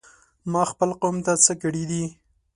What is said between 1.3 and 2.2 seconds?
څه کړي دي؟!